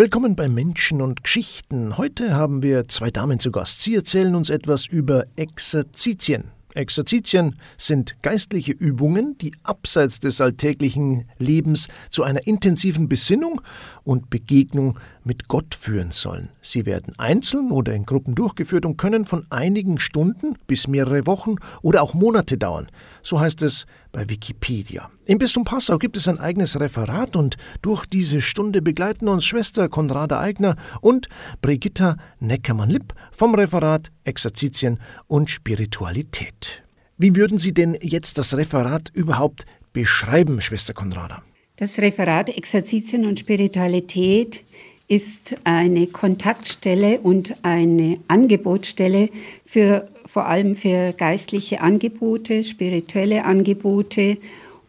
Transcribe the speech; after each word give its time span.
Willkommen 0.00 0.34
bei 0.34 0.48
Menschen 0.48 1.02
und 1.02 1.24
Geschichten. 1.24 1.98
Heute 1.98 2.32
haben 2.32 2.62
wir 2.62 2.88
zwei 2.88 3.10
Damen 3.10 3.38
zu 3.38 3.52
Gast. 3.52 3.82
Sie 3.82 3.94
erzählen 3.94 4.34
uns 4.34 4.48
etwas 4.48 4.86
über 4.86 5.26
Exerzitien. 5.36 6.44
Exerzitien 6.72 7.56
sind 7.76 8.16
geistliche 8.22 8.72
Übungen, 8.72 9.36
die 9.36 9.52
abseits 9.62 10.18
des 10.18 10.40
alltäglichen 10.40 11.28
Lebens 11.38 11.88
zu 12.08 12.22
einer 12.22 12.46
intensiven 12.46 13.10
Besinnung 13.10 13.60
und 14.02 14.30
Begegnung 14.30 14.98
mit 15.22 15.48
Gott 15.48 15.74
führen 15.74 16.12
sollen. 16.12 16.48
Sie 16.62 16.86
werden 16.86 17.12
einzeln 17.18 17.70
oder 17.70 17.92
in 17.92 18.06
Gruppen 18.06 18.34
durchgeführt 18.34 18.86
und 18.86 18.96
können 18.96 19.26
von 19.26 19.46
einigen 19.50 19.98
Stunden 19.98 20.54
bis 20.66 20.88
mehrere 20.88 21.26
Wochen 21.26 21.56
oder 21.82 22.00
auch 22.00 22.14
Monate 22.14 22.56
dauern. 22.56 22.86
So 23.22 23.38
heißt 23.38 23.60
es 23.60 23.84
bei 24.12 24.28
Wikipedia. 24.28 25.10
Im 25.24 25.38
Bistum 25.38 25.64
Passau 25.64 25.98
gibt 25.98 26.16
es 26.16 26.28
ein 26.28 26.38
eigenes 26.38 26.78
Referat 26.78 27.36
und 27.36 27.56
durch 27.82 28.06
diese 28.06 28.42
Stunde 28.42 28.82
begleiten 28.82 29.28
uns 29.28 29.44
Schwester 29.44 29.88
Konrada 29.88 30.40
Eigner 30.40 30.76
und 31.00 31.28
Brigitta 31.62 32.16
Neckermann-Lipp 32.40 33.14
vom 33.32 33.54
Referat 33.54 34.08
Exerzitien 34.24 34.98
und 35.26 35.50
Spiritualität. 35.50 36.82
Wie 37.16 37.36
würden 37.36 37.58
Sie 37.58 37.74
denn 37.74 37.98
jetzt 38.00 38.38
das 38.38 38.56
Referat 38.56 39.10
überhaupt 39.12 39.66
beschreiben, 39.92 40.60
Schwester 40.60 40.94
Konrada? 40.94 41.42
Das 41.76 41.98
Referat 41.98 42.50
Exerzitien 42.50 43.26
und 43.26 43.40
Spiritualität 43.40 44.64
ist 45.10 45.56
eine 45.64 46.06
Kontaktstelle 46.06 47.18
und 47.18 47.64
eine 47.64 48.20
Angebotsstelle 48.28 49.28
für 49.66 50.08
vor 50.24 50.46
allem 50.46 50.76
für 50.76 51.12
geistliche 51.12 51.80
Angebote, 51.80 52.62
spirituelle 52.62 53.44
Angebote. 53.44 54.38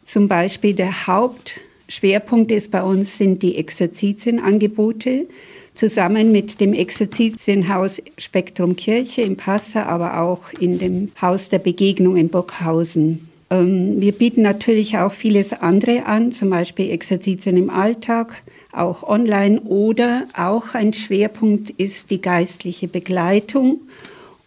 Zum 0.06 0.28
Beispiel 0.28 0.76
der 0.76 1.08
Hauptschwerpunkt 1.08 2.52
ist 2.52 2.70
bei 2.70 2.84
uns 2.84 3.18
sind 3.18 3.42
die 3.42 3.58
Exerzitienangebote 3.58 5.26
zusammen 5.74 6.32
mit 6.32 6.62
dem 6.62 6.74
Exerzitienhaus 6.74 8.04
Spektrum 8.20 8.76
Kirche 8.76 9.24
in 9.24 9.38
Passau, 9.38 9.80
aber 9.80 10.22
auch 10.22 10.54
in 10.60 10.78
dem 10.78 11.12
Haus 11.20 11.50
der 11.50 11.60
Begegnung 11.60 12.16
in 12.16 12.30
Burghausen. 12.30 13.31
Ähm, 13.52 14.00
wir 14.00 14.14
bieten 14.14 14.42
natürlich 14.42 14.98
auch 14.98 15.12
vieles 15.12 15.54
andere 15.54 16.06
an, 16.06 16.32
zum 16.32 16.50
Beispiel 16.50 16.90
Exerzitien 16.90 17.58
im 17.58 17.70
Alltag, 17.70 18.42
auch 18.72 19.04
online. 19.04 19.62
Oder 19.62 20.26
auch 20.36 20.74
ein 20.74 20.94
Schwerpunkt 20.94 21.70
ist 21.70 22.10
die 22.10 22.22
geistliche 22.22 22.88
Begleitung. 22.88 23.82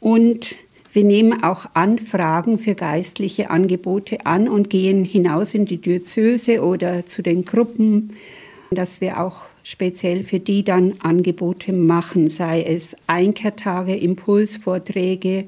Und 0.01 0.57
wir 0.93 1.05
nehmen 1.05 1.45
auch 1.45 1.67
Anfragen 1.75 2.59
für 2.59 2.75
geistliche 2.75 3.51
Angebote 3.51 4.25
an 4.27 4.49
und 4.49 4.71
gehen 4.71 5.05
hinaus 5.05 5.55
in 5.55 5.67
die 5.67 5.79
Diözese 5.79 6.63
oder 6.63 7.05
zu 7.07 7.23
den 7.23 7.45
Gruppen, 7.45 8.17
dass 8.71 9.01
wir 9.01 9.21
auch 9.21 9.43
speziell 9.65 10.23
für 10.23 10.39
die 10.39 10.63
dann 10.63 10.95
Angebote 11.01 11.73
machen, 11.73 12.31
sei 12.31 12.63
es 12.63 12.95
Einkehrtage, 13.07 13.97
Impulsvorträge 13.97 15.47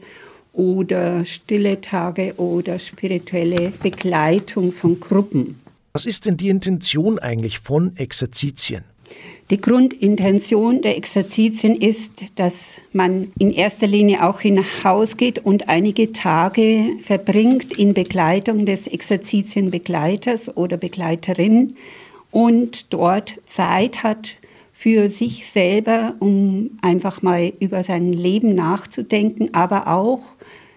oder 0.56 1.24
stille 1.24 1.80
Tage 1.80 2.34
oder 2.36 2.78
spirituelle 2.78 3.72
Begleitung 3.82 4.72
von 4.72 4.98
Gruppen. 4.98 5.60
Was 5.92 6.06
ist 6.06 6.26
denn 6.26 6.36
die 6.36 6.48
Intention 6.48 7.18
eigentlich 7.18 7.58
von 7.58 7.96
Exerzitien? 7.96 8.84
Die 9.50 9.60
Grundintention 9.60 10.82
der 10.82 10.96
Exerzitien 10.96 11.80
ist, 11.80 12.12
dass 12.34 12.80
man 12.92 13.28
in 13.38 13.52
erster 13.52 13.86
Linie 13.86 14.27
auch 14.27 14.40
hinausgeht 14.40 15.38
und 15.38 15.68
einige 15.68 16.12
Tage 16.12 16.96
verbringt 17.00 17.72
in 17.78 17.94
Begleitung 17.94 18.66
des 18.66 18.88
Exerzitienbegleiters 18.88 20.56
oder 20.56 20.77
Begleiterin 20.77 21.77
und 22.32 22.92
dort 22.92 23.40
Zeit 23.46 24.02
hat 24.02 24.36
für 24.72 25.08
sich 25.08 25.48
selber, 25.48 26.14
um 26.18 26.78
einfach 26.82 27.22
mal 27.22 27.52
über 27.60 27.82
sein 27.82 28.12
Leben 28.12 28.54
nachzudenken, 28.54 29.54
aber 29.54 29.86
auch 29.86 30.20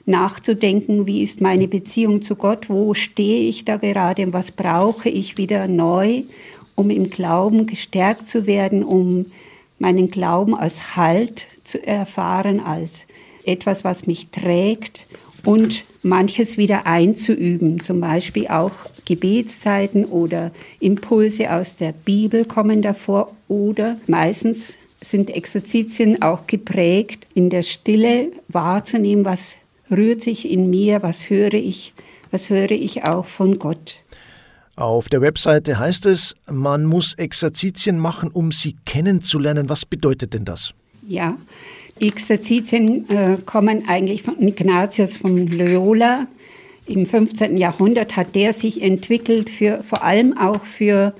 nachzudenken, 0.09 1.07
wie 1.07 1.23
ist 1.23 1.39
meine 1.39 1.67
Beziehung 1.67 2.21
zu 2.21 2.35
Gott, 2.35 2.69
wo 2.69 2.93
stehe 2.93 3.47
ich 3.47 3.63
da 3.63 3.77
gerade 3.77 4.25
und 4.25 4.33
was 4.33 4.51
brauche 4.51 5.09
ich 5.09 5.37
wieder 5.37 5.67
neu, 5.67 6.23
um 6.75 6.89
im 6.89 7.09
Glauben 7.09 7.67
gestärkt 7.67 8.27
zu 8.27 8.45
werden, 8.47 8.83
um 8.83 9.27
meinen 9.77 10.11
Glauben 10.11 10.55
als 10.55 10.95
Halt 10.95 11.45
zu 11.63 11.85
erfahren, 11.85 12.59
als 12.59 13.05
etwas, 13.45 13.83
was 13.83 14.07
mich 14.07 14.29
trägt 14.29 14.99
und 15.45 15.85
manches 16.03 16.57
wieder 16.57 16.85
einzuüben, 16.85 17.79
zum 17.79 18.01
Beispiel 18.01 18.47
auch 18.47 18.71
Gebetszeiten 19.05 20.05
oder 20.05 20.51
Impulse 20.79 21.51
aus 21.51 21.77
der 21.77 21.93
Bibel 21.93 22.45
kommen 22.45 22.81
davor 22.81 23.33
oder 23.47 23.97
meistens 24.07 24.73
sind 25.01 25.29
Exerzitien 25.29 26.21
auch 26.21 26.45
geprägt, 26.45 27.25
in 27.33 27.49
der 27.49 27.63
Stille 27.63 28.31
wahrzunehmen, 28.49 29.23
was 29.23 29.55
rührt 29.91 30.21
sich 30.21 30.49
in 30.49 30.69
mir, 30.69 31.03
was 31.03 31.29
höre 31.29 31.53
ich, 31.53 31.93
was 32.31 32.49
höre 32.49 32.71
ich 32.71 33.03
auch 33.05 33.25
von 33.25 33.59
Gott. 33.59 33.95
Auf 34.75 35.09
der 35.09 35.21
Webseite 35.21 35.77
heißt 35.77 36.05
es, 36.05 36.35
man 36.49 36.85
muss 36.85 37.13
Exerzitien 37.15 37.99
machen, 37.99 38.31
um 38.31 38.53
sie 38.53 38.77
kennenzulernen. 38.85 39.67
Was 39.67 39.85
bedeutet 39.85 40.33
denn 40.33 40.45
das? 40.45 40.73
Ja, 41.05 41.37
Exerzitien 41.99 43.09
äh, 43.09 43.37
kommen 43.45 43.89
eigentlich 43.89 44.23
von 44.23 44.41
Ignatius 44.41 45.17
von 45.17 45.47
Loyola. 45.47 46.27
Im 46.85 47.05
15. 47.05 47.57
Jahrhundert 47.57 48.15
hat 48.15 48.35
der 48.35 48.53
sich 48.53 48.81
entwickelt, 48.81 49.49
für, 49.49 49.83
vor 49.83 50.03
allem 50.03 50.37
auch 50.37 50.63
für 50.63 51.13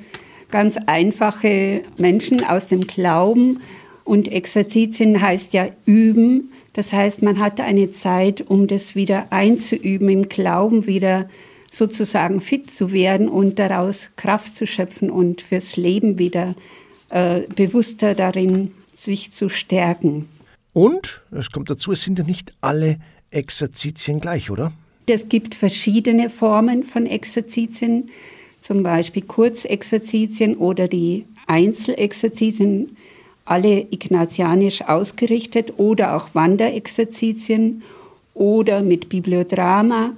ganz 0.52 0.78
einfache 0.86 1.84
Menschen 1.98 2.44
aus 2.44 2.70
dem 2.70 2.88
Glauben. 2.88 3.60
Und 4.04 4.32
Exerzitien 4.32 5.22
heißt 5.22 5.54
ja 5.54 5.68
üben. 5.86 6.52
Das 6.74 6.94
heißt, 6.94 7.22
man 7.22 7.40
hatte 7.40 7.64
eine 7.64 7.92
Zeit, 7.92 8.42
um 8.42 8.68
das 8.68 8.96
wieder 8.96 9.32
einzuüben, 9.32 10.10
im 10.10 10.30
Glauben 10.30 10.86
wieder 10.86 11.30
sozusagen 11.72 12.42
fit 12.42 12.72
zu 12.72 12.92
werden 12.92 13.30
und 13.30 13.60
daraus 13.60 14.10
Kraft 14.16 14.56
zu 14.56 14.66
schöpfen 14.66 15.10
und 15.10 15.42
fürs 15.42 15.78
Leben 15.78 16.18
wieder 16.18 16.56
äh, 17.10 17.42
bewusster 17.56 18.16
darin 18.16 18.72
sich 18.94 19.32
zu 19.32 19.50
stärken. 19.50 20.28
Und, 20.74 21.22
es 21.32 21.52
kommt 21.52 21.70
dazu, 21.70 21.92
es 21.92 22.04
sind 22.04 22.20
ja 22.20 22.26
nicht 22.26 22.54
alle 22.62 23.00
Exerzitien 23.32 24.20
gleich, 24.20 24.50
oder? 24.50 24.72
Es 25.06 25.30
gibt 25.30 25.56
verschiedene 25.56 26.30
Formen 26.30 26.84
von 26.84 27.06
Exerzitien, 27.06 28.10
zum 28.62 28.84
Beispiel 28.84 29.24
Kurzexerzitien 29.24 30.56
oder 30.58 30.88
die 30.88 31.26
Einzelexerzitien 31.48 32.96
alle 33.50 33.88
ignatianisch 33.90 34.82
ausgerichtet 34.82 35.74
oder 35.78 36.16
auch 36.16 36.36
Wanderexerzitien 36.36 37.84
oder 38.34 38.82
mit 38.82 39.10
Bibliodrama. 39.10 40.12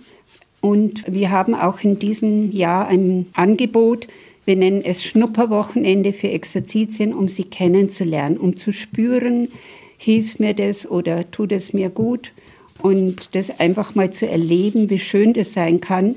Und 0.60 1.04
wir 1.12 1.32
haben 1.32 1.56
auch 1.56 1.82
in 1.82 1.98
diesem 1.98 2.52
Jahr 2.52 2.88
ein 2.88 3.28
Angebot, 3.34 4.08
wir 4.44 4.56
nennen 4.56 4.82
es 4.84 5.04
Schnupperwochenende 5.04 6.14
für 6.14 6.30
Exerzitien, 6.30 7.14
um 7.14 7.28
sie 7.28 7.44
kennenzulernen, 7.44 8.38
um 8.38 8.58
zu 8.58 8.74
spüren, 8.74 9.50
hilft 9.98 10.40
mir 10.40 10.56
das 10.56 10.90
oder 10.90 11.30
tut 11.30 11.52
es 11.52 11.74
mir 11.74 11.90
gut. 11.90 12.32
Und 12.82 13.36
das 13.36 13.60
einfach 13.60 13.94
mal 13.94 14.12
zu 14.12 14.28
erleben, 14.28 14.90
wie 14.90 14.98
schön 14.98 15.34
das 15.34 15.54
sein 15.54 15.80
kann, 15.80 16.16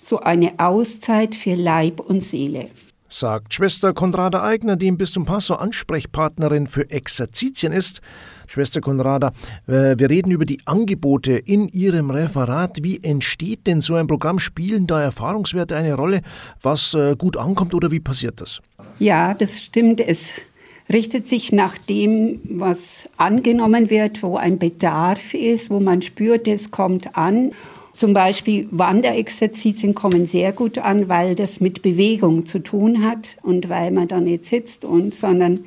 so 0.00 0.20
eine 0.20 0.52
Auszeit 0.58 1.34
für 1.34 1.54
Leib 1.54 1.98
und 2.00 2.22
Seele 2.22 2.68
sagt 3.08 3.54
Schwester 3.54 3.94
Konrada 3.94 4.42
Eigner, 4.42 4.76
die 4.76 4.86
im 4.86 4.98
Bistum 4.98 5.24
Passau 5.24 5.54
Ansprechpartnerin 5.54 6.66
für 6.66 6.90
Exerzitien 6.90 7.72
ist. 7.72 8.00
Schwester 8.46 8.80
Konrada, 8.80 9.32
äh, 9.66 9.94
wir 9.98 10.10
reden 10.10 10.30
über 10.30 10.44
die 10.44 10.60
Angebote 10.64 11.32
in 11.32 11.68
Ihrem 11.68 12.10
Referat. 12.10 12.78
Wie 12.82 13.02
entsteht 13.02 13.66
denn 13.66 13.80
so 13.80 13.94
ein 13.94 14.06
Programm? 14.06 14.38
Spielen 14.38 14.86
da 14.86 15.02
Erfahrungswerte 15.02 15.76
eine 15.76 15.94
Rolle, 15.94 16.22
was 16.62 16.94
äh, 16.94 17.16
gut 17.16 17.36
ankommt 17.36 17.74
oder 17.74 17.90
wie 17.90 18.00
passiert 18.00 18.40
das? 18.40 18.60
Ja, 18.98 19.34
das 19.34 19.62
stimmt. 19.62 20.00
Es 20.00 20.42
richtet 20.90 21.28
sich 21.28 21.52
nach 21.52 21.76
dem, 21.76 22.40
was 22.44 23.08
angenommen 23.16 23.90
wird, 23.90 24.22
wo 24.22 24.36
ein 24.36 24.58
Bedarf 24.58 25.34
ist, 25.34 25.70
wo 25.70 25.80
man 25.80 26.02
spürt, 26.02 26.48
es 26.48 26.70
kommt 26.70 27.16
an. 27.16 27.52
Zum 27.98 28.12
Beispiel 28.12 28.68
Wanderexerzitien 28.70 29.92
kommen 29.92 30.28
sehr 30.28 30.52
gut 30.52 30.78
an, 30.78 31.08
weil 31.08 31.34
das 31.34 31.58
mit 31.58 31.82
Bewegung 31.82 32.46
zu 32.46 32.60
tun 32.60 33.02
hat 33.02 33.38
und 33.42 33.68
weil 33.68 33.90
man 33.90 34.06
da 34.06 34.20
nicht 34.20 34.44
sitzt 34.44 34.84
und, 34.84 35.16
sondern 35.16 35.64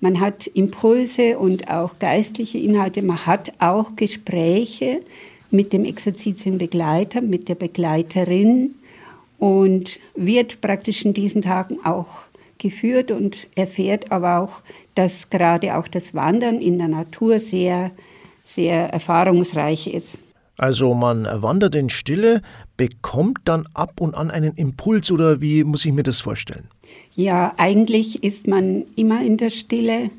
man 0.00 0.18
hat 0.18 0.46
Impulse 0.46 1.38
und 1.38 1.68
auch 1.68 1.98
geistliche 1.98 2.56
Inhalte. 2.56 3.02
Man 3.02 3.26
hat 3.26 3.52
auch 3.58 3.96
Gespräche 3.96 5.02
mit 5.50 5.74
dem 5.74 5.84
Exerzitienbegleiter, 5.84 7.20
mit 7.20 7.50
der 7.50 7.54
Begleiterin 7.56 8.76
und 9.38 9.98
wird 10.14 10.62
praktisch 10.62 11.04
in 11.04 11.12
diesen 11.12 11.42
Tagen 11.42 11.80
auch 11.84 12.06
geführt 12.56 13.10
und 13.10 13.36
erfährt 13.56 14.10
aber 14.10 14.40
auch, 14.40 14.62
dass 14.94 15.28
gerade 15.28 15.76
auch 15.76 15.88
das 15.88 16.14
Wandern 16.14 16.62
in 16.62 16.78
der 16.78 16.88
Natur 16.88 17.40
sehr, 17.40 17.90
sehr 18.42 18.88
erfahrungsreich 18.88 19.88
ist. 19.88 20.18
Also 20.56 20.94
man 20.94 21.26
wandert 21.42 21.74
in 21.74 21.90
Stille, 21.90 22.40
bekommt 22.76 23.38
dann 23.44 23.68
ab 23.74 24.00
und 24.00 24.14
an 24.14 24.30
einen 24.30 24.54
Impuls 24.54 25.10
oder 25.10 25.40
wie 25.40 25.64
muss 25.64 25.84
ich 25.84 25.92
mir 25.92 26.04
das 26.04 26.20
vorstellen? 26.20 26.68
Ja, 27.14 27.54
eigentlich 27.56 28.22
ist 28.22 28.46
man 28.46 28.84
immer 28.96 29.22
in 29.22 29.36
der 29.36 29.50
Stille 29.50 30.10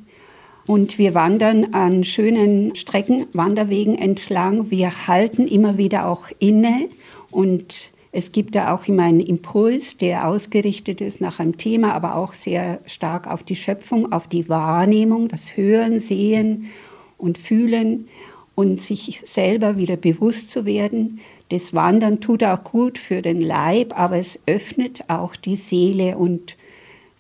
und 0.68 0.98
wir 0.98 1.14
wandern 1.14 1.74
an 1.74 2.04
schönen 2.04 2.76
Strecken, 2.76 3.28
Wanderwegen 3.34 3.96
entlang. 3.98 4.72
Wir 4.72 5.08
halten 5.08 5.48
immer 5.48 5.78
wieder 5.78 6.08
auch 6.08 6.28
inne 6.40 6.90
und 7.32 7.90
es 8.12 8.32
gibt 8.32 8.56
da 8.56 8.74
auch 8.74 8.88
immer 8.88 9.04
einen 9.04 9.20
Impuls, 9.20 9.98
der 9.98 10.28
ausgerichtet 10.28 11.02
ist 11.02 11.20
nach 11.22 11.40
einem 11.40 11.58
Thema, 11.58 11.94
aber 11.94 12.16
auch 12.16 12.34
sehr 12.34 12.80
stark 12.86 13.28
auf 13.28 13.44
die 13.44 13.58
Schöpfung, 13.58 14.12
auf 14.12 14.28
die 14.28 14.48
Wahrnehmung, 14.48 15.28
das 15.28 15.58
Hören, 15.58 16.00
Sehen 16.00 16.72
und 17.18 17.38
Fühlen 17.38 18.08
und 18.56 18.82
sich 18.82 19.22
selber 19.26 19.78
wieder 19.78 19.98
bewusst 19.98 20.50
zu 20.50 20.66
werden. 20.66 21.20
Das 21.50 21.74
Wandern 21.74 22.22
tut 22.22 22.44
auch 22.44 22.64
gut 22.64 22.98
für 22.98 23.22
den 23.22 23.42
Leib, 23.42 24.00
aber 24.00 24.18
es 24.18 24.40
öffnet 24.48 25.04
auch 25.10 25.36
die 25.36 25.58
Seele 25.58 26.18
und 26.18 26.56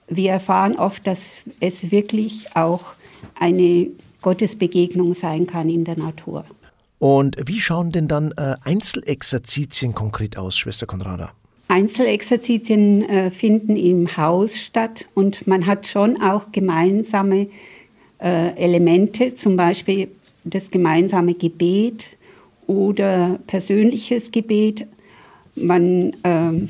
wir 0.07 0.31
erfahren 0.31 0.77
oft, 0.77 1.05
dass 1.05 1.43
es 1.59 1.91
wirklich 1.91 2.55
auch 2.55 2.81
eine 3.39 3.87
Gottesbegegnung 4.21 5.13
sein 5.13 5.45
kann 5.45 5.69
in 5.69 5.83
der 5.83 5.97
Natur. 5.97 6.45
Und 6.99 7.37
wie 7.45 7.59
schauen 7.59 7.91
denn 7.91 8.07
dann 8.07 8.31
äh, 8.37 8.55
Einzelexerzitien 8.63 9.93
konkret 9.93 10.37
aus, 10.37 10.57
Schwester 10.57 10.85
Konrada? 10.85 11.31
Einzelexerzitien 11.67 13.03
äh, 13.03 13.31
finden 13.31 13.75
im 13.75 14.17
Haus 14.17 14.59
statt 14.59 15.07
und 15.13 15.47
man 15.47 15.65
hat 15.65 15.87
schon 15.87 16.21
auch 16.21 16.51
gemeinsame 16.51 17.47
äh, 18.19 18.55
Elemente, 18.55 19.35
zum 19.35 19.57
Beispiel 19.57 20.09
das 20.45 20.71
gemeinsame 20.71 21.33
Gebet 21.33 22.15
oder 22.67 23.39
persönliches 23.47 24.31
Gebet. 24.31 24.87
Man 25.55 26.13
äh, 26.23 26.67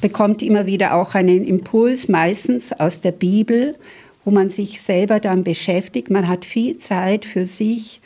bekommt 0.00 0.42
immer 0.42 0.66
wieder 0.66 0.94
auch 0.94 1.14
einen 1.14 1.46
Impuls, 1.46 2.08
meistens 2.08 2.72
aus 2.72 3.00
der 3.00 3.12
Bibel, 3.12 3.76
wo 4.24 4.30
man 4.30 4.50
sich 4.50 4.82
selber 4.82 5.20
dann 5.20 5.42
beschäftigt. 5.42 6.10
Man 6.10 6.28
hat 6.28 6.44
viel 6.44 6.78
Zeit 6.78 7.24
für 7.24 7.46
sich 7.46 8.00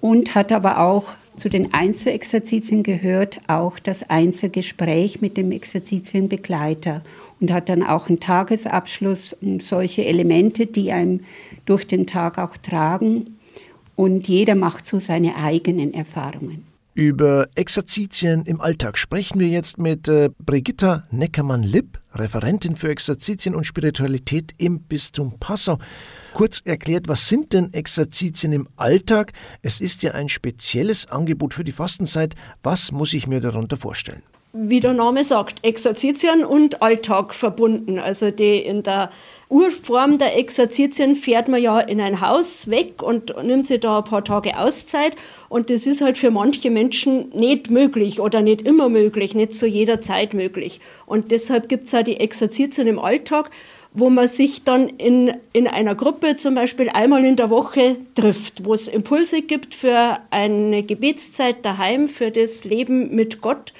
und 0.00 0.34
hat 0.34 0.52
aber 0.52 0.80
auch 0.80 1.04
zu 1.36 1.48
den 1.48 1.72
Einzelexerzitien 1.72 2.82
gehört 2.82 3.40
auch 3.46 3.78
das 3.78 4.08
Einzelgespräch 4.10 5.22
mit 5.22 5.38
dem 5.38 5.50
Exerzitienbegleiter 5.50 7.02
und 7.40 7.50
hat 7.50 7.70
dann 7.70 7.82
auch 7.82 8.08
einen 8.08 8.20
Tagesabschluss 8.20 9.34
und 9.40 9.62
solche 9.62 10.04
Elemente, 10.04 10.66
die 10.66 10.92
einem 10.92 11.20
durch 11.64 11.86
den 11.86 12.06
Tag 12.06 12.38
auch 12.38 12.58
tragen 12.58 13.38
und 13.96 14.28
jeder 14.28 14.54
macht 14.54 14.86
so 14.86 14.98
seine 14.98 15.36
eigenen 15.36 15.94
Erfahrungen. 15.94 16.64
Über 16.94 17.48
Exerzitien 17.54 18.44
im 18.44 18.60
Alltag 18.60 18.98
sprechen 18.98 19.40
wir 19.40 19.48
jetzt 19.48 19.78
mit 19.78 20.08
äh, 20.08 20.28
Brigitta 20.38 21.04
Neckermann-Lipp, 21.10 21.98
Referentin 22.14 22.76
für 22.76 22.90
Exerzitien 22.90 23.54
und 23.54 23.64
Spiritualität 23.64 24.52
im 24.58 24.80
Bistum 24.80 25.38
Passau. 25.40 25.78
Kurz 26.34 26.60
erklärt, 26.66 27.08
was 27.08 27.28
sind 27.28 27.54
denn 27.54 27.72
Exerzitien 27.72 28.52
im 28.52 28.68
Alltag? 28.76 29.32
Es 29.62 29.80
ist 29.80 30.02
ja 30.02 30.12
ein 30.12 30.28
spezielles 30.28 31.10
Angebot 31.10 31.54
für 31.54 31.64
die 31.64 31.72
Fastenzeit. 31.72 32.34
Was 32.62 32.92
muss 32.92 33.14
ich 33.14 33.26
mir 33.26 33.40
darunter 33.40 33.78
vorstellen? 33.78 34.22
Wie 34.52 34.80
der 34.80 34.92
Name 34.92 35.24
sagt, 35.24 35.64
Exerzitien 35.64 36.44
und 36.44 36.82
Alltag 36.82 37.34
verbunden. 37.34 37.98
Also 37.98 38.30
die 38.30 38.58
in 38.58 38.82
der 38.82 39.08
Urform 39.52 40.16
der 40.16 40.38
Exerzitien 40.38 41.14
fährt 41.14 41.46
man 41.46 41.60
ja 41.60 41.78
in 41.78 42.00
ein 42.00 42.22
Haus 42.22 42.70
weg 42.70 43.02
und 43.02 43.34
nimmt 43.44 43.66
sich 43.66 43.80
da 43.80 43.98
ein 43.98 44.04
paar 44.04 44.24
Tage 44.24 44.58
Auszeit. 44.58 45.12
Und 45.50 45.68
das 45.68 45.86
ist 45.86 46.00
halt 46.00 46.16
für 46.16 46.30
manche 46.30 46.70
Menschen 46.70 47.28
nicht 47.34 47.70
möglich 47.70 48.18
oder 48.18 48.40
nicht 48.40 48.62
immer 48.62 48.88
möglich, 48.88 49.34
nicht 49.34 49.54
zu 49.54 49.66
jeder 49.66 50.00
Zeit 50.00 50.32
möglich. 50.32 50.80
Und 51.04 51.32
deshalb 51.32 51.68
gibt 51.68 51.88
es 51.88 51.94
auch 51.94 52.02
die 52.02 52.18
Exerzitien 52.18 52.86
im 52.86 52.98
Alltag, 52.98 53.50
wo 53.92 54.08
man 54.08 54.26
sich 54.26 54.64
dann 54.64 54.88
in, 54.88 55.34
in 55.52 55.68
einer 55.68 55.94
Gruppe 55.94 56.36
zum 56.36 56.54
Beispiel 56.54 56.88
einmal 56.88 57.22
in 57.22 57.36
der 57.36 57.50
Woche 57.50 57.96
trifft, 58.14 58.64
wo 58.64 58.72
es 58.72 58.88
Impulse 58.88 59.42
gibt 59.42 59.74
für 59.74 60.18
eine 60.30 60.82
Gebetszeit 60.82 61.62
daheim, 61.62 62.08
für 62.08 62.30
das 62.30 62.64
Leben 62.64 63.14
mit 63.14 63.42
Gott. 63.42 63.74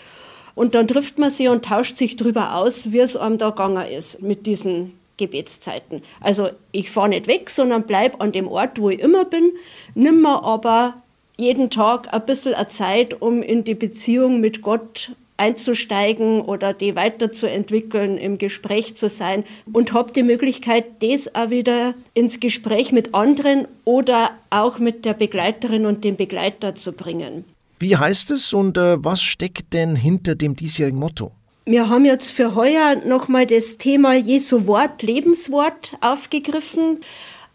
Und 0.54 0.74
dann 0.74 0.86
trifft 0.86 1.16
man 1.16 1.30
sie 1.30 1.48
und 1.48 1.64
tauscht 1.64 1.96
sich 1.96 2.16
darüber 2.16 2.56
aus, 2.56 2.92
wie 2.92 2.98
es 2.98 3.16
einem 3.16 3.38
da 3.38 3.48
gegangen 3.48 3.86
ist 3.90 4.20
mit 4.20 4.44
diesen 4.44 4.92
Gebetszeiten. 5.16 6.02
Also 6.20 6.50
ich 6.72 6.90
fahre 6.90 7.10
nicht 7.10 7.26
weg, 7.26 7.50
sondern 7.50 7.84
bleibe 7.84 8.20
an 8.20 8.32
dem 8.32 8.48
Ort, 8.48 8.80
wo 8.80 8.90
ich 8.90 9.00
immer 9.00 9.24
bin, 9.24 9.52
nimm 9.94 10.22
mir 10.22 10.42
aber 10.42 10.94
jeden 11.36 11.70
Tag 11.70 12.12
ein 12.12 12.24
bisschen 12.26 12.54
Zeit, 12.68 13.20
um 13.20 13.42
in 13.42 13.64
die 13.64 13.74
Beziehung 13.74 14.40
mit 14.40 14.62
Gott 14.62 15.12
einzusteigen 15.36 16.40
oder 16.40 16.72
die 16.72 16.94
weiterzuentwickeln, 16.94 18.16
im 18.16 18.38
Gespräch 18.38 18.96
zu 18.96 19.08
sein 19.08 19.44
und 19.72 19.92
habe 19.92 20.12
die 20.12 20.22
Möglichkeit, 20.22 20.84
das 21.02 21.34
auch 21.34 21.50
wieder 21.50 21.94
ins 22.14 22.38
Gespräch 22.38 22.92
mit 22.92 23.14
anderen 23.14 23.66
oder 23.84 24.30
auch 24.50 24.78
mit 24.78 25.04
der 25.04 25.14
Begleiterin 25.14 25.86
und 25.86 26.04
dem 26.04 26.16
Begleiter 26.16 26.74
zu 26.76 26.92
bringen. 26.92 27.44
Wie 27.80 27.96
heißt 27.96 28.30
es 28.30 28.52
und 28.52 28.78
äh, 28.78 29.02
was 29.02 29.22
steckt 29.22 29.72
denn 29.72 29.96
hinter 29.96 30.36
dem 30.36 30.54
diesjährigen 30.54 31.00
Motto? 31.00 31.32
Wir 31.64 31.88
haben 31.88 32.04
jetzt 32.04 32.32
für 32.32 32.56
heuer 32.56 32.96
nochmal 33.04 33.46
das 33.46 33.78
Thema 33.78 34.14
Jesu 34.14 34.66
Wort, 34.66 35.02
Lebenswort 35.02 35.96
aufgegriffen. 36.00 36.98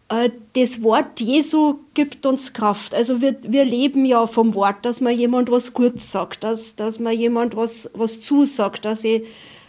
Äh, 0.08 0.30
das 0.54 0.82
Wort 0.82 1.20
Jesu 1.20 1.80
gibt 1.94 2.26
uns 2.26 2.54
Kraft. 2.54 2.96
Also 2.96 3.20
wir, 3.22 3.36
wir 3.42 3.66
leben 3.66 4.06
ja 4.06 4.26
vom 4.26 4.54
Wort, 4.56 4.86
dass 4.86 5.02
man 5.02 5.18
jemand 5.18 5.52
was 5.52 5.74
Gutes 5.74 6.10
sagt, 6.10 6.46
dass, 6.46 6.78
dass 6.78 7.00
man 7.00 7.18
jemand 7.18 7.58
was, 7.58 7.92
was 7.94 8.22
zusagt, 8.22 8.86
dass 8.86 9.04
ich 9.04 9.24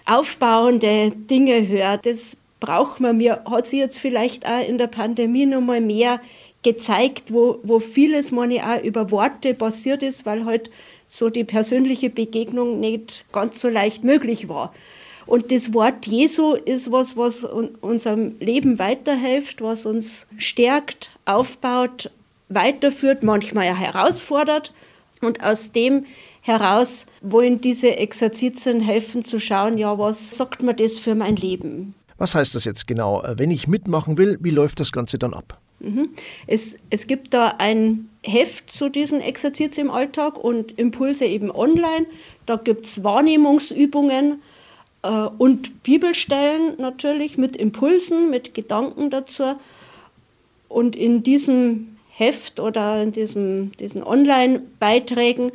aufbauende 0.07 1.11
Dinge 1.11 1.67
höre. 1.67 1.99
Das 1.99 2.37
braucht 2.61 3.01
man. 3.01 3.17
Mir 3.17 3.43
hat 3.45 3.67
sich 3.67 3.81
jetzt 3.81 3.99
vielleicht 3.99 4.47
auch 4.47 4.67
in 4.67 4.79
der 4.79 4.87
Pandemie 4.87 5.47
nochmal 5.47 5.81
mehr 5.81 6.21
gezeigt, 6.63 7.33
wo, 7.33 7.59
wo 7.65 7.81
vieles 7.81 8.31
meine 8.31 8.65
auch 8.65 8.83
über 8.85 9.11
Worte 9.11 9.55
passiert 9.55 10.05
ist, 10.05 10.27
weil 10.27 10.45
halt 10.45 10.71
so 11.09 11.31
die 11.31 11.45
persönliche 11.45 12.11
Begegnung 12.11 12.81
nicht 12.81 13.25
ganz 13.33 13.61
so 13.61 13.69
leicht 13.69 14.05
möglich 14.05 14.49
war. 14.49 14.73
Und 15.27 15.53
das 15.53 15.75
Wort 15.75 16.07
Jesu 16.07 16.55
ist 16.55 16.91
was, 16.91 17.17
was 17.17 17.45
unserem 17.45 18.37
Leben 18.41 18.79
weiterhilft, 18.79 19.61
was 19.61 19.85
uns 19.85 20.27
stärkt, 20.39 21.11
aufbaut, 21.27 22.11
weiterführt, 22.49 23.23
manchmal 23.23 23.67
ja 23.67 23.77
herausfordert. 23.77 24.73
Und 25.21 25.43
aus 25.43 25.73
dem 25.73 26.07
heraus 26.41 27.05
wollen 27.21 27.61
diese 27.61 27.97
Exerzitien 27.97 28.81
helfen 28.81 29.23
zu 29.23 29.39
schauen, 29.39 29.77
ja, 29.77 29.99
was 29.99 30.37
sagt 30.37 30.63
mir 30.63 30.75
das 30.75 30.99
für 30.99 31.15
mein 31.15 31.37
Leben? 31.37 31.95
Was 32.17 32.35
heißt 32.35 32.55
das 32.55 32.65
jetzt 32.65 32.87
genau? 32.87 33.23
Wenn 33.37 33.51
ich 33.51 33.69
mitmachen 33.69 34.17
will, 34.17 34.39
wie 34.41 34.51
läuft 34.51 34.81
das 34.81 34.93
Ganze 34.93 35.19
dann 35.19 35.35
ab? 35.35 35.61
Mhm. 35.81 36.11
Es, 36.47 36.77
es 36.91 37.07
gibt 37.07 37.35
da 37.35 37.55
ein 37.59 38.09
Heft 38.23 38.71
zu 38.71 38.89
diesen 38.89 39.21
Exerzitien 39.21 39.87
im 39.87 39.93
Alltag 39.93 40.43
und 40.43 40.79
Impulse 40.79 41.25
eben 41.25 41.51
online. 41.51 42.07
Da 42.47 42.57
gibt 42.57 42.87
es 42.87 43.05
Wahrnehmungsübungen 43.05 44.43
äh, 45.03 45.09
und 45.39 45.83
Bibelstellen 45.83 46.75
natürlich 46.79 47.39
mit 47.39 47.57
Impulsen, 47.57 48.31
mit 48.31 48.55
Gedanken 48.55 49.11
dazu. 49.11 49.55
Und 50.69 50.97
in 50.97 51.23
diesem 51.23 51.97
Heft 52.11 52.59
oder 52.59 53.03
in 53.03 53.13
diesem, 53.13 53.73
diesen 53.79 54.03
Online-Beiträgen 54.03 55.53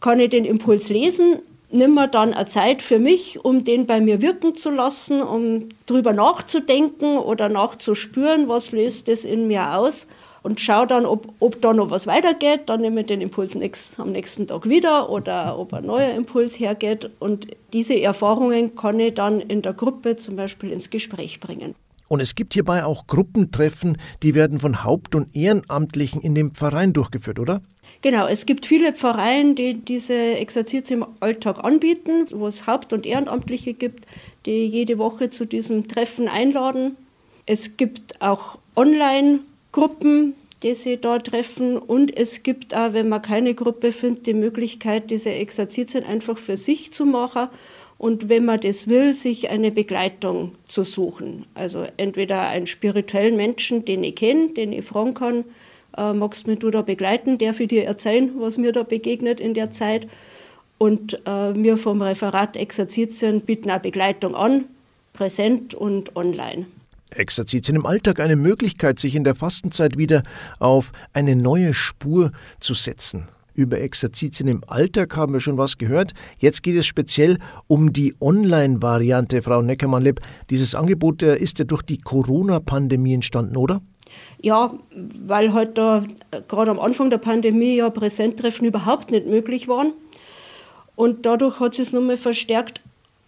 kann 0.00 0.18
ich 0.18 0.30
den 0.30 0.44
Impuls 0.44 0.88
lesen, 0.88 1.38
nimm 1.72 1.94
mir 1.94 2.08
dann 2.08 2.34
eine 2.34 2.46
Zeit 2.46 2.82
für 2.82 2.98
mich, 2.98 3.44
um 3.44 3.64
den 3.64 3.86
bei 3.86 4.00
mir 4.00 4.22
wirken 4.22 4.54
zu 4.54 4.70
lassen, 4.70 5.22
um 5.22 5.68
drüber 5.86 6.12
nachzudenken 6.12 7.18
oder 7.18 7.48
nachzuspüren, 7.48 8.48
was 8.48 8.72
löst 8.72 9.08
das 9.08 9.24
in 9.24 9.48
mir 9.48 9.76
aus 9.76 10.06
und 10.42 10.60
schau 10.60 10.86
dann, 10.86 11.06
ob, 11.06 11.28
ob 11.40 11.60
da 11.62 11.72
noch 11.72 11.90
was 11.90 12.06
weitergeht. 12.06 12.62
Dann 12.66 12.80
nehme 12.80 13.02
ich 13.02 13.06
den 13.06 13.20
Impuls 13.20 13.54
nächst, 13.54 13.98
am 13.98 14.12
nächsten 14.12 14.46
Tag 14.46 14.68
wieder 14.68 15.08
oder 15.10 15.58
ob 15.58 15.72
ein 15.72 15.86
neuer 15.86 16.10
Impuls 16.14 16.58
hergeht. 16.58 17.10
Und 17.20 17.46
diese 17.72 17.98
Erfahrungen 18.00 18.74
kann 18.74 18.98
ich 19.00 19.14
dann 19.14 19.40
in 19.40 19.62
der 19.62 19.72
Gruppe 19.72 20.16
zum 20.16 20.36
Beispiel 20.36 20.72
ins 20.72 20.90
Gespräch 20.90 21.40
bringen. 21.40 21.74
Und 22.12 22.20
es 22.20 22.34
gibt 22.34 22.52
hierbei 22.52 22.84
auch 22.84 23.06
Gruppentreffen, 23.06 23.96
die 24.22 24.34
werden 24.34 24.60
von 24.60 24.84
Haupt- 24.84 25.14
und 25.14 25.34
Ehrenamtlichen 25.34 26.20
in 26.20 26.34
dem 26.34 26.54
Verein 26.54 26.92
durchgeführt, 26.92 27.38
oder? 27.38 27.62
Genau, 28.02 28.26
es 28.26 28.44
gibt 28.44 28.66
viele 28.66 28.92
Pfarreien, 28.92 29.54
die 29.54 29.82
diese 29.82 30.14
Exerzitien 30.14 31.00
im 31.00 31.06
Alltag 31.20 31.64
anbieten, 31.64 32.26
wo 32.32 32.48
es 32.48 32.66
Haupt- 32.66 32.92
und 32.92 33.06
Ehrenamtliche 33.06 33.72
gibt, 33.72 34.04
die 34.44 34.66
jede 34.66 34.98
Woche 34.98 35.30
zu 35.30 35.46
diesem 35.46 35.88
Treffen 35.88 36.28
einladen. 36.28 36.98
Es 37.46 37.78
gibt 37.78 38.20
auch 38.20 38.58
Online-Gruppen, 38.76 40.34
die 40.62 40.74
sie 40.74 40.98
da 40.98 41.18
treffen. 41.18 41.78
Und 41.78 42.14
es 42.14 42.42
gibt 42.42 42.74
auch, 42.74 42.92
wenn 42.92 43.08
man 43.08 43.22
keine 43.22 43.54
Gruppe 43.54 43.90
findet, 43.90 44.26
die 44.26 44.34
Möglichkeit, 44.34 45.10
diese 45.10 45.30
Exerzitien 45.30 46.04
einfach 46.04 46.36
für 46.36 46.58
sich 46.58 46.92
zu 46.92 47.06
machen. 47.06 47.48
Und 48.02 48.28
wenn 48.28 48.44
man 48.44 48.58
das 48.58 48.88
will, 48.88 49.14
sich 49.14 49.48
eine 49.50 49.70
Begleitung 49.70 50.56
zu 50.66 50.82
suchen. 50.82 51.46
Also 51.54 51.86
entweder 51.98 52.40
einen 52.48 52.66
spirituellen 52.66 53.36
Menschen, 53.36 53.84
den 53.84 54.02
ich 54.02 54.16
kenne, 54.16 54.48
den 54.48 54.72
ich 54.72 54.84
fragen 54.84 55.14
kann, 55.14 55.44
äh, 55.96 56.12
magst 56.12 56.48
du 56.48 56.70
da 56.72 56.82
begleiten, 56.82 57.38
darf 57.38 57.60
ich 57.60 57.68
dir 57.68 57.84
erzählen, 57.84 58.32
was 58.38 58.58
mir 58.58 58.72
da 58.72 58.82
begegnet 58.82 59.38
in 59.38 59.54
der 59.54 59.70
Zeit. 59.70 60.08
Und 60.78 61.14
äh, 61.28 61.54
wir 61.54 61.76
vom 61.76 62.02
Referat 62.02 62.56
Exerzitien 62.56 63.42
bieten 63.42 63.70
auch 63.70 63.78
Begleitung 63.78 64.34
an, 64.34 64.64
präsent 65.12 65.72
und 65.72 66.16
online. 66.16 66.66
Exerzitien 67.10 67.76
im 67.76 67.86
Alltag 67.86 68.18
eine 68.18 68.34
Möglichkeit, 68.34 68.98
sich 68.98 69.14
in 69.14 69.22
der 69.22 69.36
Fastenzeit 69.36 69.96
wieder 69.96 70.24
auf 70.58 70.90
eine 71.12 71.36
neue 71.36 71.72
Spur 71.72 72.32
zu 72.58 72.74
setzen. 72.74 73.28
Über 73.54 73.80
Exerzitien 73.80 74.48
im 74.48 74.62
Alltag 74.66 75.16
haben 75.16 75.32
wir 75.32 75.40
schon 75.40 75.58
was 75.58 75.78
gehört. 75.78 76.12
Jetzt 76.38 76.62
geht 76.62 76.76
es 76.76 76.86
speziell 76.86 77.38
um 77.66 77.92
die 77.92 78.14
Online-Variante, 78.20 79.42
Frau 79.42 79.62
Neckermann-Lipp. 79.62 80.20
Dieses 80.50 80.74
Angebot 80.74 81.22
ist 81.22 81.58
ja 81.58 81.64
durch 81.64 81.82
die 81.82 81.98
Corona-Pandemie 81.98 83.14
entstanden, 83.14 83.56
oder? 83.56 83.80
Ja, 84.40 84.74
weil 85.26 85.52
halt 85.52 85.78
da 85.78 86.04
gerade 86.48 86.70
am 86.70 86.78
Anfang 86.78 87.10
der 87.10 87.18
Pandemie 87.18 87.76
ja 87.76 87.90
Präsenttreffen 87.90 88.66
überhaupt 88.66 89.10
nicht 89.10 89.26
möglich 89.26 89.68
waren. 89.68 89.92
Und 90.96 91.24
dadurch 91.24 91.60
hat 91.60 91.78
es 91.78 91.92
nochmal 91.92 92.16
verstärkt, 92.16 92.80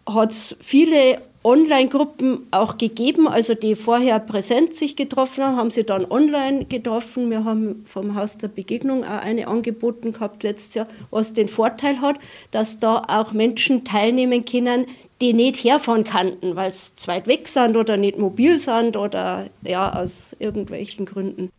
hat 0.07 0.33
es 0.33 0.57
viele 0.61 1.19
Online-Gruppen 1.44 2.46
auch 2.52 2.78
gegeben, 2.78 3.28
also 3.28 3.54
die 3.54 3.76
vorher 3.76 4.18
präsent 4.18 4.74
sich 4.74 4.96
getroffen 4.96 5.44
haben, 5.44 5.56
haben 5.58 5.70
sie 5.70 5.84
dann 5.84 6.10
online 6.10 6.64
getroffen. 6.64 7.30
Wir 7.30 7.44
haben 7.44 7.84
vom 7.84 8.14
Haus 8.14 8.38
der 8.38 8.48
Begegnung 8.48 9.04
auch 9.04 9.20
eine 9.20 9.46
angeboten 9.46 10.14
gehabt 10.14 10.42
letztes 10.42 10.74
Jahr, 10.74 10.88
was 11.10 11.34
den 11.34 11.48
Vorteil 11.48 12.00
hat, 12.00 12.16
dass 12.50 12.80
da 12.80 13.02
auch 13.08 13.32
Menschen 13.32 13.84
teilnehmen 13.84 14.46
können, 14.46 14.86
die 15.20 15.34
nicht 15.34 15.62
herfahren 15.62 16.04
kannten, 16.04 16.56
weil 16.56 16.72
sie 16.72 16.94
zu 16.96 17.08
weit 17.08 17.26
weg 17.26 17.46
sind 17.46 17.76
oder 17.76 17.98
nicht 17.98 18.18
mobil 18.18 18.56
sind 18.56 18.96
oder 18.96 19.50
ja, 19.62 19.92
aus 19.92 20.34
irgendwelchen 20.38 21.04
Gründen. 21.04 21.50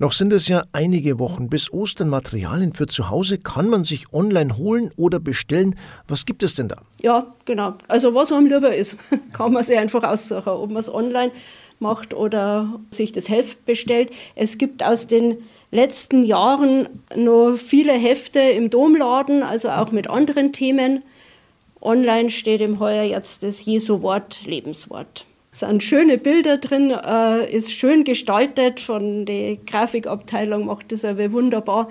Noch 0.00 0.12
sind 0.12 0.32
es 0.32 0.48
ja 0.48 0.64
einige 0.72 1.18
Wochen 1.18 1.50
bis 1.50 1.70
Ostern. 1.70 2.08
Materialien 2.08 2.72
für 2.72 2.86
zu 2.86 3.10
Hause 3.10 3.36
kann 3.36 3.68
man 3.68 3.84
sich 3.84 4.14
online 4.14 4.56
holen 4.56 4.92
oder 4.96 5.20
bestellen. 5.20 5.76
Was 6.08 6.24
gibt 6.24 6.42
es 6.42 6.54
denn 6.54 6.68
da? 6.68 6.76
Ja, 7.02 7.34
genau. 7.44 7.74
Also 7.86 8.14
was 8.14 8.32
einem 8.32 8.46
lieber 8.46 8.74
ist, 8.74 8.96
kann 9.34 9.52
man 9.52 9.62
sich 9.62 9.76
einfach 9.76 10.02
aussuchen, 10.02 10.48
ob 10.48 10.70
man 10.70 10.78
es 10.78 10.92
online 10.92 11.32
macht 11.80 12.14
oder 12.14 12.80
sich 12.88 13.12
das 13.12 13.28
Heft 13.28 13.66
bestellt. 13.66 14.10
Es 14.36 14.56
gibt 14.56 14.82
aus 14.82 15.06
den 15.06 15.36
letzten 15.70 16.24
Jahren 16.24 16.88
noch 17.14 17.56
viele 17.58 17.92
Hefte 17.92 18.40
im 18.40 18.70
Domladen, 18.70 19.42
also 19.42 19.68
auch 19.68 19.92
mit 19.92 20.08
anderen 20.08 20.54
Themen. 20.54 21.02
Online 21.82 22.30
steht 22.30 22.62
im 22.62 22.80
Heuer 22.80 23.04
jetzt 23.04 23.42
das 23.42 23.66
Jesu 23.66 24.00
Wort, 24.00 24.46
Lebenswort. 24.46 25.26
Es 25.52 25.60
sind 25.60 25.82
schöne 25.82 26.16
Bilder 26.16 26.58
drin, 26.58 26.90
äh, 26.90 27.50
ist 27.50 27.72
schön 27.72 28.04
gestaltet 28.04 28.78
von 28.78 29.26
der 29.26 29.56
Grafikabteilung, 29.56 30.66
macht 30.66 30.92
das 30.92 31.04
aber 31.04 31.32
wunderbar. 31.32 31.88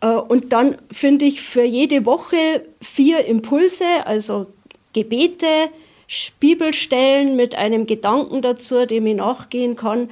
Äh, 0.00 0.10
und 0.10 0.52
dann 0.52 0.76
finde 0.92 1.24
ich 1.24 1.42
für 1.42 1.64
jede 1.64 2.06
Woche 2.06 2.64
vier 2.80 3.24
Impulse, 3.24 3.84
also 4.04 4.46
Gebete, 4.92 5.46
Bibelstellen 6.38 7.34
mit 7.34 7.56
einem 7.56 7.86
Gedanken 7.86 8.42
dazu, 8.42 8.86
dem 8.86 9.06
ich 9.06 9.16
nachgehen 9.16 9.74
kann, 9.74 10.08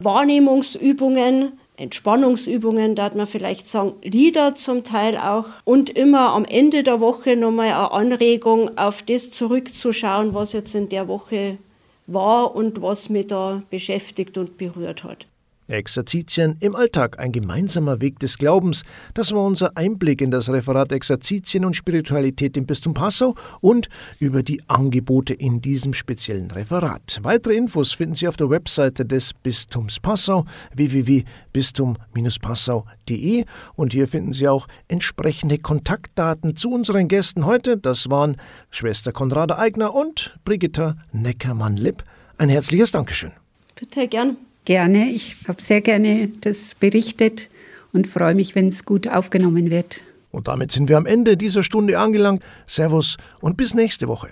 Wahrnehmungsübungen, 0.00 1.60
Entspannungsübungen, 1.76 2.96
da 2.96 3.04
hat 3.04 3.14
man 3.14 3.28
vielleicht 3.28 3.66
sagen, 3.66 3.92
Lieder 4.02 4.56
zum 4.56 4.82
Teil 4.82 5.16
auch 5.16 5.46
und 5.64 5.90
immer 5.90 6.30
am 6.32 6.44
Ende 6.44 6.82
der 6.82 6.98
Woche 6.98 7.36
nochmal 7.36 7.68
eine 7.68 7.92
Anregung, 7.92 8.76
auf 8.76 9.02
das 9.02 9.30
zurückzuschauen, 9.30 10.34
was 10.34 10.52
jetzt 10.52 10.74
in 10.74 10.88
der 10.88 11.06
Woche 11.06 11.58
war 12.06 12.54
und 12.54 12.82
was 12.82 13.08
mich 13.08 13.28
da 13.28 13.62
beschäftigt 13.70 14.36
und 14.38 14.58
berührt 14.58 15.04
hat. 15.04 15.26
Exerzitien 15.68 16.56
im 16.60 16.76
Alltag, 16.76 17.18
ein 17.18 17.32
gemeinsamer 17.32 18.00
Weg 18.00 18.18
des 18.18 18.38
Glaubens. 18.38 18.84
Das 19.14 19.32
war 19.32 19.44
unser 19.44 19.76
Einblick 19.76 20.20
in 20.20 20.30
das 20.30 20.48
Referat 20.50 20.92
Exerzitien 20.92 21.64
und 21.64 21.74
Spiritualität 21.74 22.56
im 22.56 22.66
Bistum 22.66 22.94
Passau 22.94 23.34
und 23.60 23.88
über 24.18 24.42
die 24.42 24.62
Angebote 24.68 25.34
in 25.34 25.60
diesem 25.60 25.94
speziellen 25.94 26.50
Referat. 26.50 27.20
Weitere 27.22 27.54
Infos 27.54 27.92
finden 27.92 28.14
Sie 28.14 28.28
auf 28.28 28.36
der 28.36 28.50
Webseite 28.50 29.06
des 29.06 29.34
Bistums 29.34 30.00
Passau 30.00 30.44
www.bistum-passau.de 30.74 33.44
und 33.74 33.92
hier 33.92 34.08
finden 34.08 34.32
Sie 34.32 34.48
auch 34.48 34.66
entsprechende 34.88 35.58
Kontaktdaten 35.58 36.56
zu 36.56 36.72
unseren 36.72 37.06
Gästen 37.08 37.44
heute. 37.46 37.76
Das 37.76 38.10
waren 38.10 38.36
Schwester 38.70 39.12
Konrada 39.12 39.58
Eigner 39.58 39.94
und 39.94 40.38
Brigitta 40.44 40.96
Neckermann-Lipp. 41.12 42.02
Ein 42.36 42.48
herzliches 42.48 42.90
Dankeschön. 42.90 43.30
Bitte 43.76 44.08
gern. 44.08 44.36
Gerne. 44.64 45.10
Ich 45.10 45.36
habe 45.46 45.60
sehr 45.60 45.80
gerne 45.80 46.28
das 46.40 46.74
berichtet 46.74 47.50
und 47.92 48.06
freue 48.06 48.34
mich, 48.34 48.54
wenn 48.54 48.68
es 48.68 48.84
gut 48.84 49.08
aufgenommen 49.08 49.70
wird. 49.70 50.04
Und 50.30 50.48
damit 50.48 50.72
sind 50.72 50.88
wir 50.88 50.96
am 50.96 51.06
Ende 51.06 51.36
dieser 51.36 51.62
Stunde 51.62 51.98
angelangt. 51.98 52.42
Servus 52.66 53.16
und 53.40 53.56
bis 53.56 53.74
nächste 53.74 54.08
Woche. 54.08 54.30